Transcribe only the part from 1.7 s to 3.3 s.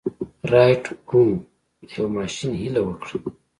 د يوه ماشين هيله وکړه.